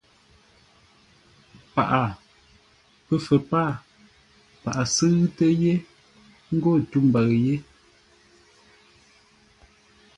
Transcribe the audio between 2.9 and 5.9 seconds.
Pəfə̂r pâa; paghʼə sʉ́ʉtə yé